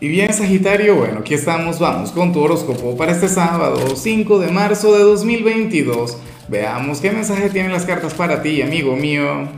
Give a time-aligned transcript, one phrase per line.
[0.00, 4.52] Y bien, Sagitario, bueno, aquí estamos, vamos con tu horóscopo para este sábado, 5 de
[4.52, 6.16] marzo de 2022.
[6.46, 9.48] Veamos qué mensaje tienen las cartas para ti, amigo mío.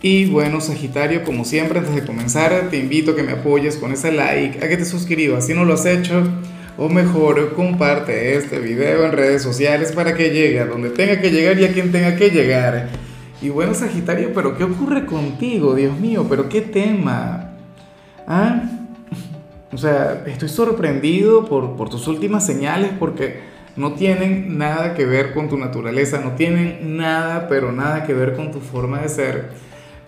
[0.00, 3.92] Y bueno, Sagitario, como siempre, antes de comenzar, te invito a que me apoyes con
[3.92, 6.22] ese like, a que te suscribas si no lo has hecho,
[6.78, 11.30] o mejor, comparte este video en redes sociales para que llegue a donde tenga que
[11.30, 12.88] llegar y a quien tenga que llegar.
[13.42, 16.24] Y bueno, Sagitario, pero ¿qué ocurre contigo, Dios mío?
[16.26, 17.50] ¿Pero qué tema?
[18.26, 18.62] ¿Ah?
[19.74, 23.40] O sea, estoy sorprendido por, tus últimas señales porque
[23.74, 28.36] no tienen nada que ver con tu naturaleza, no tienen nada, pero nada que ver
[28.36, 29.50] con tu forma de ser.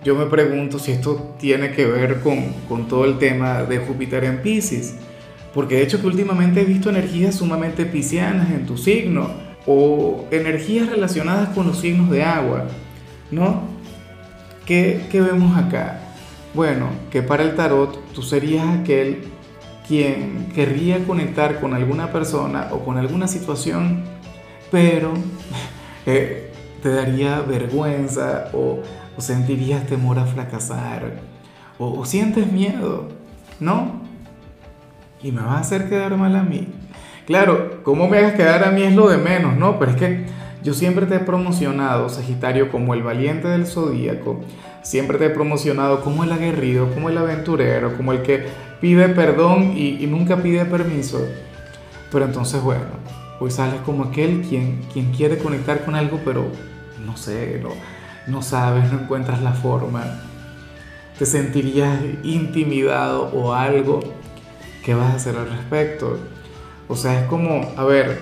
[0.05, 4.41] Yo me pregunto si esto tiene que ver con, todo el tema de Júpiter en
[4.41, 4.95] Pisces,
[5.52, 9.30] porque de hecho que últimamente he visto energías sumamente piscianas en tu signo
[9.66, 12.66] o energías relacionadas con los signos de agua,
[13.33, 13.62] ¿no?
[14.65, 16.02] ¿Qué, qué vemos acá?
[16.55, 19.24] Bueno, que para el tarot tú serías aquel
[19.87, 24.02] quien querría conectar con alguna persona o con alguna situación,
[24.71, 25.13] pero
[26.07, 26.52] eh,
[26.83, 28.80] te daría vergüenza o,
[29.19, 31.15] sentirías temor a fracasar
[31.79, 33.09] o, sientes miedo,
[33.60, 34.02] ¿no?
[35.23, 36.69] Y me vas a hacer quedar mal a mí.
[37.27, 39.79] Claro, cómo me hagas quedar a mí es lo de menos, ¿no?
[39.79, 40.27] Pero es que
[40.63, 44.41] yo siempre te he promocionado, Sagitario, como el valiente del zodíaco.
[44.87, 48.46] Siempre te he promocionado como el aguerrido, como el aventurero, como el que
[48.80, 51.26] pide perdón y, nunca pide permiso.
[52.12, 52.84] Pero entonces, bueno,
[53.40, 56.46] hoy sales como aquel quien, quien quiere conectar con algo, pero
[57.04, 57.70] no sé, no,
[58.29, 60.04] no sabes, no encuentras la forma.
[61.18, 63.98] Te sentirías intimidado o algo.
[64.84, 66.16] ¿Qué vas a hacer al respecto?
[66.87, 68.20] O sea, es como, a ver,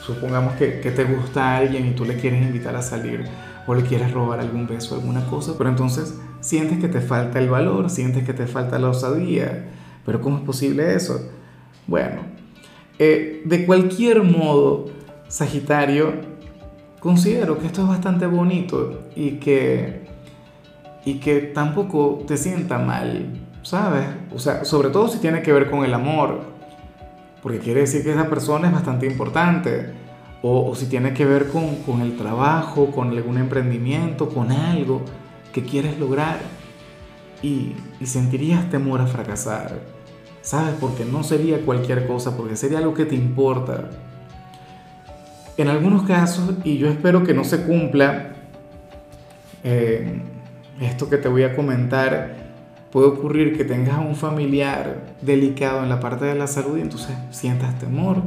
[0.00, 3.26] supongamos que, te gusta alguien y tú le quieres invitar a salir
[3.66, 7.48] o le quieres robar algún beso, alguna cosa, pero entonces sientes que te falta el
[7.48, 9.68] valor, sientes que te falta la osadía,
[10.04, 11.30] pero ¿cómo es posible eso?
[11.86, 12.22] Bueno,
[12.98, 14.86] eh, de cualquier modo,
[15.28, 16.12] Sagitario,
[17.00, 20.06] considero que esto es bastante bonito y que,
[21.04, 24.06] y que tampoco te sienta mal, ¿sabes?
[24.34, 26.56] O sea, sobre todo si tiene que ver con el amor
[27.46, 29.92] porque quiere decir que esa persona es bastante importante.
[30.48, 35.02] O, si tiene que ver con, el trabajo, con algún emprendimiento, con algo
[35.52, 36.38] que quieres lograr
[37.42, 39.80] y, y sentirías temor a fracasar.
[40.42, 40.74] ¿Sabes?
[40.80, 43.90] Porque no sería cualquier cosa, porque sería algo que te importa.
[45.56, 48.34] En algunos casos, y yo espero que no se cumpla,
[49.64, 50.22] eh,
[50.80, 52.46] esto que te voy a comentar,
[52.96, 56.80] Puede ocurrir que tengas a un familiar delicado en la parte de la salud y
[56.80, 58.22] entonces sientas temor.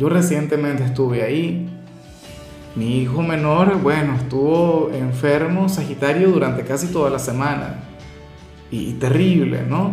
[0.00, 1.68] Yo recientemente estuve ahí.
[2.74, 7.74] Mi hijo menor, bueno, estuvo enfermo, Sagitario, durante casi toda la semana.
[8.70, 9.90] Y, terrible, ¿no?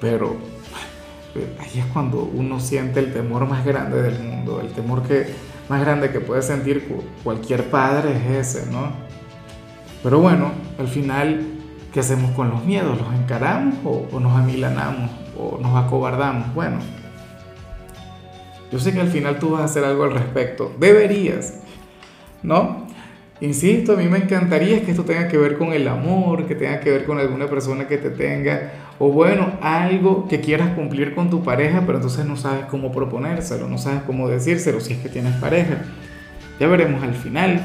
[0.00, 0.36] Pero
[1.58, 4.60] ahí es cuando uno siente el temor más grande del mundo.
[4.60, 5.26] El temor que,
[5.68, 6.86] más grande que puede sentir
[7.24, 8.92] cualquier padre es ese, ¿no?
[10.04, 11.58] Pero bueno, al final
[11.92, 12.98] ¿Qué hacemos con los miedos?
[12.98, 16.54] ¿Los encaramos o, nos amilanamos o nos acobardamos?
[16.54, 16.78] Bueno,
[18.70, 20.72] yo sé que al final tú vas a hacer algo al respecto.
[20.78, 21.54] Deberías,
[22.42, 22.86] ¿no?
[23.40, 26.80] Insisto, a mí me encantaría que esto tenga que ver con el amor, que tenga
[26.80, 31.30] que ver con alguna persona que te tenga, o bueno, algo que quieras cumplir con
[31.30, 35.08] tu pareja, pero entonces no sabes cómo proponérselo, no sabes cómo decírselo si es que
[35.08, 35.82] tienes pareja.
[36.58, 37.64] Ya veremos al final.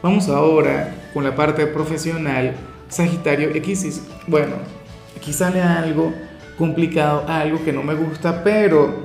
[0.00, 2.54] Vamos ahora con la parte profesional,
[2.88, 4.00] Sagitario X.
[4.28, 4.56] Bueno,
[5.16, 6.14] aquí sale algo
[6.56, 9.03] complicado, algo que no me gusta, pero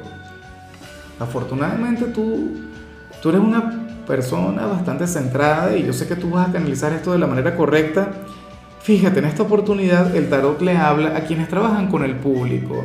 [1.19, 2.57] afortunadamente tú,
[3.21, 7.11] tú eres una persona bastante centrada y yo sé que tú vas a canalizar esto
[7.11, 8.11] de la manera correcta.
[8.81, 12.83] Fíjate, en esta oportunidad el tarot le habla a quienes trabajan con el público.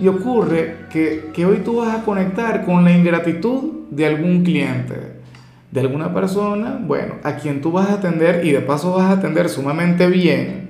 [0.00, 5.18] Y ocurre que, que hoy tú vas a conectar con la ingratitud de algún cliente
[5.70, 9.12] de alguna persona, bueno, a quien tú vas a atender y de paso vas a
[9.12, 10.68] atender sumamente bien,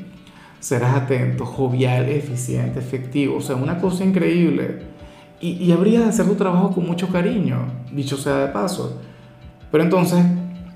[0.58, 4.97] serás atento, jovial, eficiente, efectivo, o sea, una cosa increíble.
[5.40, 7.58] Y, y habrías de hacer tu trabajo con mucho cariño,
[7.92, 9.00] dicho sea de paso.
[9.70, 10.24] Pero entonces,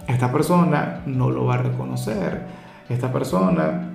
[0.07, 2.43] esta persona no lo va a reconocer.
[2.89, 3.91] Esta persona,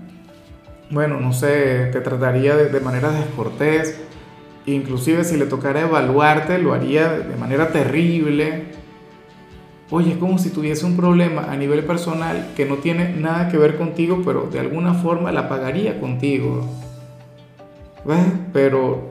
[0.90, 4.00] bueno, no sé, te trataría de, de manera descortés.
[4.66, 8.78] Inclusive si le tocara evaluarte, lo haría de manera terrible
[9.90, 13.58] Oye, es como si tuviese un problema a nivel personal que no tiene nada que
[13.58, 16.68] ver contigo, pero de alguna forma la pagaría contigo.
[18.04, 18.26] ¿Ves?
[18.52, 19.10] Pero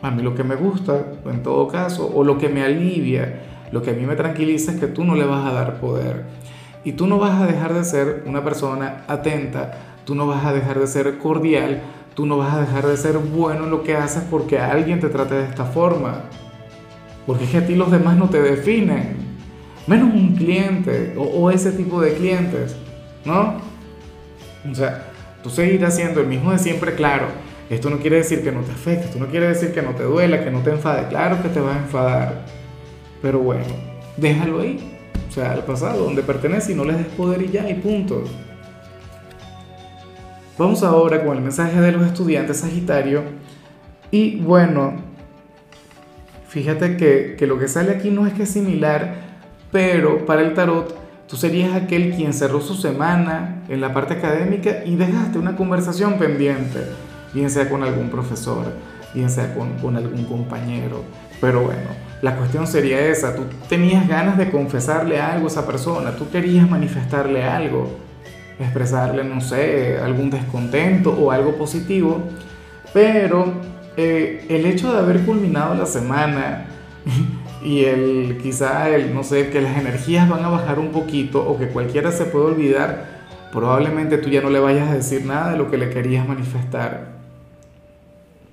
[0.00, 3.40] a mí lo que me gusta, en todo caso, o lo que me alivia,
[3.72, 6.24] lo que a mí me tranquiliza es que tú no le vas a dar poder.
[6.84, 10.52] Y tú no vas a dejar de ser una persona atenta, tú no vas a
[10.52, 11.82] dejar de ser cordial,
[12.14, 15.08] tú no vas a dejar de ser bueno en lo que haces porque alguien te
[15.08, 16.22] trate de esta forma.
[17.26, 19.16] Porque es que a ti los demás no te definen.
[19.86, 22.76] Menos un cliente o, ese tipo de clientes,
[23.24, 23.56] ¿no?
[24.70, 25.04] O sea,
[25.42, 27.26] tú seguirás siendo el mismo de siempre, claro.
[27.70, 30.02] Esto no quiere decir que no te afecte, esto no quiere decir que no te
[30.02, 31.08] duela, que no te enfade.
[31.08, 32.44] Claro que te vas a enfadar.
[33.20, 33.64] Pero bueno,
[34.16, 34.78] déjalo ahí.
[35.28, 38.24] O sea, al pasado, donde pertenece y no les des poder y ya, y punto.
[40.56, 43.22] Vamos ahora con el mensaje de los estudiantes Sagitario.
[44.10, 44.94] Y bueno,
[46.48, 49.14] fíjate que, que lo que sale aquí no es que es similar,
[49.70, 50.96] pero para el tarot
[51.28, 56.18] tú serías aquel quien cerró su semana en la parte académica y dejaste una conversación
[56.18, 56.80] pendiente,
[57.32, 58.64] bien sea con algún profesor,
[59.14, 61.02] bien sea con, algún compañero.
[61.40, 61.90] Pero bueno,
[62.22, 66.68] la cuestión sería esa, tú tenías ganas de confesarle algo a esa persona, tú querías
[66.68, 68.08] manifestarle algo
[68.58, 72.22] expresarle, no sé, algún descontento o algo positivo,
[72.92, 73.52] pero
[73.96, 76.66] eh, el hecho de haber culminado la semana
[77.62, 81.58] y el quizá el, no sé, que las energías van a bajar un poquito o
[81.58, 83.18] que cualquiera se puede olvidar,
[83.52, 87.17] probablemente tú ya no le vayas a decir nada de lo que le querías manifestar.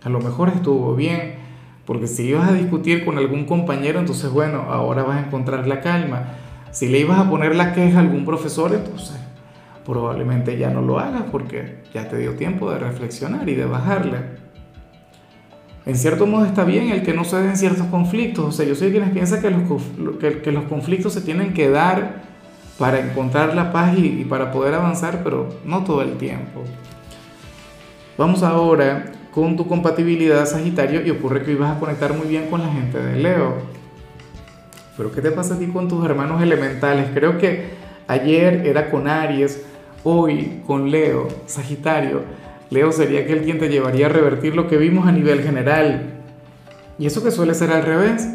[0.05, 1.33] A lo mejor estuvo bien,
[1.85, 5.81] porque si ibas a discutir con algún compañero, entonces bueno, ahora vas a encontrar la
[5.81, 6.25] calma.
[6.69, 9.17] Si le ibas a poner la queja a algún profesor, entonces
[9.83, 14.17] probablemente ya no lo hagas porque ya te dio tiempo de reflexionar y de bajarle.
[15.87, 18.45] En cierto modo está bien el que no se den ciertos conflictos.
[18.45, 19.63] O sea, yo soy quienes piensan que los,
[20.19, 22.21] que, los conflictos se tienen que dar
[22.77, 26.61] para encontrar la paz y para poder avanzar, pero no todo el tiempo.
[28.17, 32.61] Vamos ahora con tu compatibilidad Sagitario y ocurre que ibas a conectar muy bien con
[32.61, 33.55] la gente de Leo.
[34.95, 37.09] Pero ¿qué te pasa a ti con tus hermanos elementales?
[37.13, 37.65] Creo que
[38.07, 39.65] ayer era con Aries,
[40.07, 42.21] Hoy con Leo, Sagitario,
[42.69, 46.13] Leo sería aquel quien te llevaría a revertir lo que vimos a nivel general.
[46.97, 48.27] Y eso que suele ser al revés.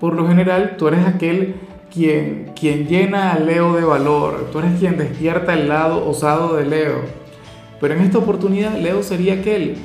[0.00, 1.54] Por lo general, tú eres aquel
[1.92, 6.66] quien, quien llena a Leo de valor, tú eres quien despierta el lado osado de
[6.66, 7.02] Leo.
[7.80, 9.76] Pero en esta oportunidad, Leo sería aquel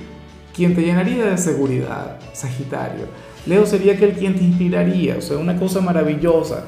[0.59, 3.05] quien te llenaría de seguridad, Sagitario.
[3.45, 6.65] Leo sería aquel quien te inspiraría, o sea, una cosa maravillosa.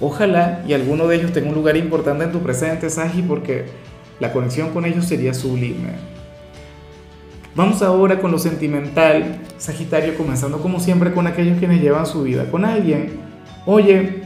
[0.00, 3.66] Ojalá y alguno de ellos tenga un lugar importante en tu presente, Sagi, porque
[4.18, 5.90] la conexión con ellos sería sublime.
[7.54, 12.50] Vamos ahora con lo sentimental, Sagitario, comenzando como siempre con aquellos quienes llevan su vida
[12.50, 13.20] con alguien.
[13.66, 14.22] Oye,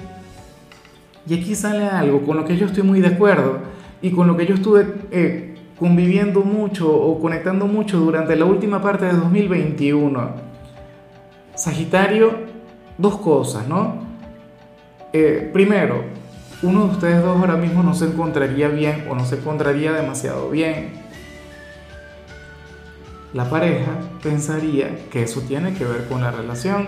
[1.28, 3.58] y aquí sale algo con lo que yo estoy muy de acuerdo
[4.00, 5.51] y con lo que yo estuve eh,
[5.82, 10.30] conviviendo mucho o conectando mucho durante la última parte de 2021.
[11.56, 12.38] Sagitario,
[12.96, 13.96] dos cosas, ¿no?
[15.12, 16.04] Eh, primero,
[16.62, 20.50] uno de ustedes dos ahora mismo no se encontraría bien o no se encontraría demasiado
[20.50, 20.92] bien.
[23.34, 23.90] La pareja
[24.22, 26.86] pensaría que eso tiene que ver con la relación.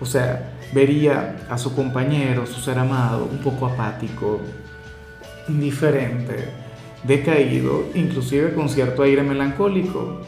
[0.00, 4.40] O sea, vería a su compañero, su ser amado, un poco apático,
[5.48, 6.67] indiferente,
[7.04, 10.20] decaído, inclusive con cierto aire melancólico.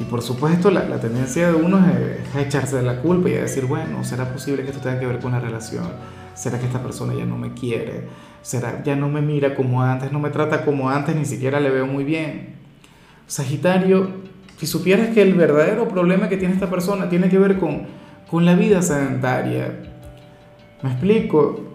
[0.00, 3.42] Y por supuesto la, tendencia de uno es a echarse de la culpa y a
[3.42, 5.84] decir, bueno, ¿será posible que esto tenga que ver con la relación?
[6.34, 8.04] ¿Será que esta persona ya no me quiere?
[8.42, 10.12] ¿Será ya no me mira como antes?
[10.12, 11.16] ¿No me trata como antes?
[11.16, 12.54] Ni siquiera le veo muy bien.
[13.26, 14.08] Sagitario,
[14.56, 17.86] si supieras que el verdadero problema que tiene esta persona tiene que ver con,
[18.30, 19.80] con la vida sedentaria.
[20.82, 21.67] ¿Me explico?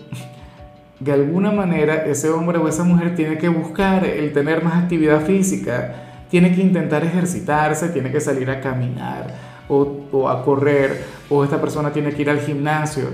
[1.00, 5.22] De alguna manera ese hombre o esa mujer tiene que buscar el tener más actividad
[5.22, 5.96] física,
[6.30, 9.28] tiene que intentar ejercitarse, tiene que salir a caminar
[9.68, 13.10] o, a correr, o esta persona tiene que ir al gimnasio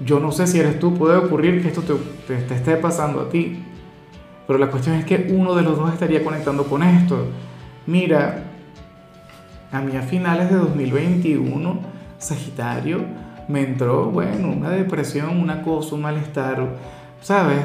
[0.00, 3.28] yo no sé si eres tú, puede ocurrir que esto te, te, esté pasando a
[3.28, 3.64] ti.
[4.46, 7.26] Pero la cuestión es que uno de los dos estaría conectando con esto.
[7.86, 8.44] Mira,
[9.72, 11.80] a mí a finales de 2021,
[12.18, 13.00] Sagitario,
[13.48, 16.64] me entró, bueno, una depresión, una cosa, un malestar,
[17.22, 17.58] ¿sabes?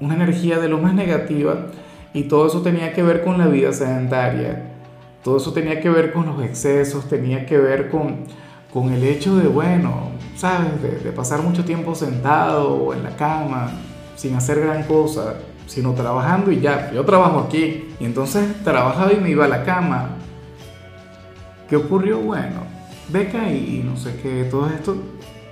[0.00, 1.66] Una energía de lo más negativa.
[2.12, 4.70] Y todo eso tenía que ver con la vida sedentaria.
[5.22, 8.24] Todo eso tenía que ver con los excesos, tenía que ver con,
[8.72, 10.82] con el hecho de, bueno, ¿sabes?
[10.82, 13.70] De, pasar mucho tiempo sentado o en la cama,
[14.16, 15.34] sin hacer gran cosa,
[15.66, 17.94] sino trabajando y ya, yo trabajo aquí.
[17.98, 20.10] Y entonces trabajaba y me iba a la cama.
[21.68, 22.18] ¿Qué ocurrió?
[22.18, 22.60] Bueno,
[23.08, 24.96] beca y no sé qué, todo esto,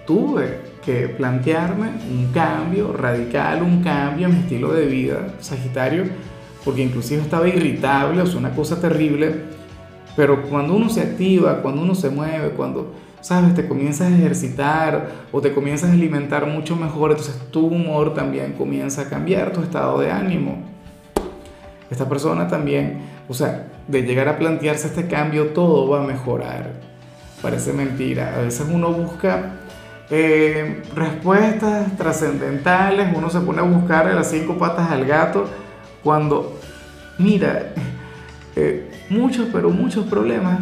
[0.06, 6.04] tuve que plantearme un cambio radical, un cambio en mi estilo de vida, Sagitario,
[6.64, 9.34] porque inclusive estaba irritable, o sea, una cosa terrible,
[10.16, 13.54] pero cuando uno se activa, cuando uno se mueve, cuando ¿sabes?
[13.54, 18.52] Te comienzas a ejercitar o te comienzas a alimentar mucho mejor, entonces tu humor también
[18.52, 20.58] comienza a cambiar, tu estado de ánimo.
[21.88, 26.72] Esta persona también, o sea, de llegar a plantearse este cambio, todo va a mejorar.
[27.40, 28.34] Parece mentira.
[28.36, 29.52] A veces uno busca
[30.10, 35.48] eh, respuestas trascendentales, uno se pone a buscar las cinco patas al gato,
[36.02, 36.58] cuando,
[37.18, 37.72] mira,
[38.56, 40.60] eh, muchos, pero muchos problemas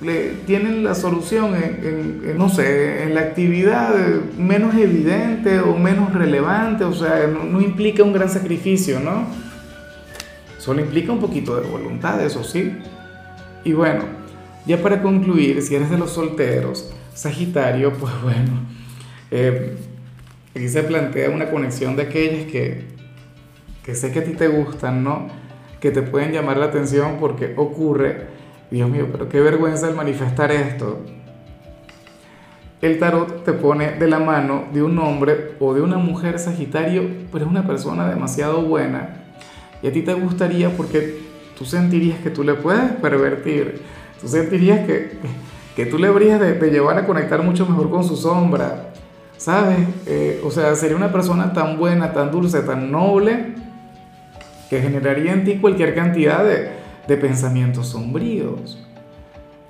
[0.00, 3.94] le, tienen la solución en, no sé, en la actividad
[4.36, 9.26] menos evidente o menos relevante, o sea, no, no, implica un gran sacrificio, ¿no?
[10.58, 12.78] Solo implica un poquito de voluntad, eso sí.
[13.64, 14.04] Y bueno,
[14.66, 18.52] ya para concluir, si eres de los solteros, Sagitario, pues bueno,
[19.30, 19.76] eh,
[20.54, 22.84] aquí se plantea una conexión de aquellas que,
[23.84, 25.28] que sé que a ti te gustan, ¿no?
[25.80, 28.26] Que te pueden llamar la atención porque ocurre,
[28.70, 31.00] Dios mío, pero qué vergüenza el manifestar esto.
[32.80, 37.02] El tarot te pone de la mano de un hombre o de una mujer Sagitario,
[37.32, 39.24] pero es una persona demasiado buena.
[39.82, 41.18] Y a ti te gustaría porque
[41.56, 43.82] tú sentirías que tú le puedes pervertir.
[44.20, 45.18] Tú sentirías que,
[45.74, 48.92] que tú le habrías de, de llevar a conectar mucho mejor con su sombra
[49.38, 49.78] ¿sabes?
[50.06, 53.54] Eh, o sea, sería una persona tan buena, tan dulce, tan noble,
[54.68, 56.68] que generaría en ti cualquier cantidad de,
[57.06, 58.84] de pensamientos sombríos.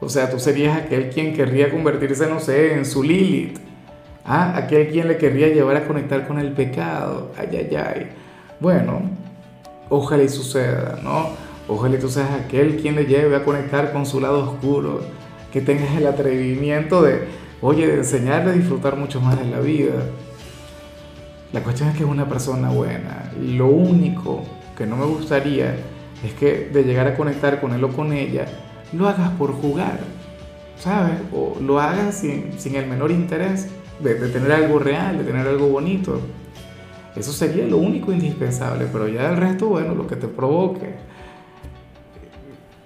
[0.01, 3.59] O sea, tú serías aquel quien querría convertirse, no sé, en su Lilith.
[4.25, 7.33] Ah, aquel quien le querría llevar a conectar con el pecado.
[7.37, 8.09] Ay, ay, ay.
[8.61, 9.03] Bueno,
[9.89, 11.31] ojalá y suceda, ¿no?
[11.69, 15.01] Ojalá y tú seas aquel quien le lleve a conectar con su lado oscuro.
[15.53, 17.27] Que tengas el atrevimiento de,
[17.61, 19.95] oye, de enseñarle a disfrutar mucho más de la vida.
[21.53, 23.33] La cuestión es que es una persona buena.
[23.41, 24.45] Lo único
[24.77, 25.75] que no me gustaría
[26.25, 28.47] es que de llegar a conectar con él o con ella,
[28.93, 30.01] lo hagas por jugar,
[30.79, 31.19] ¿sabes?
[31.33, 33.69] O lo hagas sin, sin el menor interés
[34.01, 36.21] de, de, tener algo real, de tener algo bonito.
[37.17, 40.95] Eso sería lo único indispensable, pero ya el resto, bueno, lo que te provoque.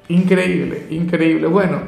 [0.09, 1.47] Increíble, increíble.
[1.47, 1.81] Bueno,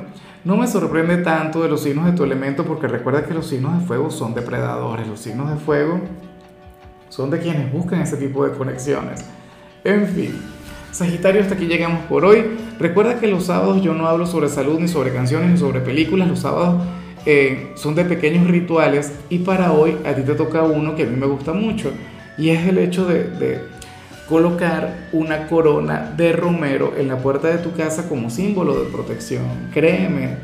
[0.45, 3.79] no me sorprende tanto de los signos de tu elemento porque recuerda que los signos
[3.79, 6.01] de fuego son depredadores, los signos de fuego
[7.09, 9.25] son de quienes buscan ese tipo de conexiones.
[9.85, 10.35] En fin,
[10.91, 12.45] Sagitario, hasta aquí llegamos por hoy.
[12.79, 16.29] Recuerda que los sábados yo no hablo sobre salud, ni sobre canciones, ni sobre películas.
[16.29, 16.85] Los sábados
[17.27, 21.07] eh, son de pequeños rituales y para hoy a ti te toca uno que a
[21.07, 21.91] mí me gusta mucho
[22.37, 23.61] y es el hecho de, de
[24.35, 29.45] colocar una corona de romero en la puerta de tu casa como símbolo de protección.
[29.73, 30.39] Créeme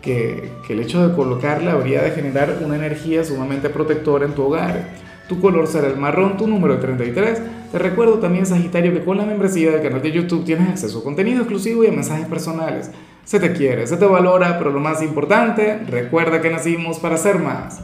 [0.00, 4.44] que, que, el hecho de colocarla habría de generar una energía sumamente protectora en tu
[4.44, 4.88] hogar.
[5.28, 7.42] Tu color será el marrón, tu número 33.
[7.70, 11.04] Te recuerdo también, Sagitario, que con la membresía del canal de YouTube tienes acceso a
[11.04, 12.90] contenido exclusivo y a mensajes personales.
[13.26, 17.38] Se te quiere, se te valora, pero lo más importante, recuerda que nacimos para ser
[17.38, 17.74] más.